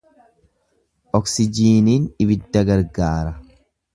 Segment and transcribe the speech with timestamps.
[1.19, 3.37] Oksijiiniin ibidda gargaara.